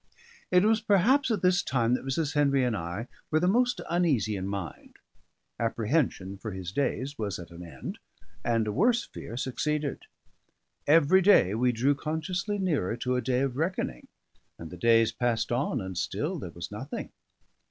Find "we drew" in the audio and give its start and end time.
11.53-11.93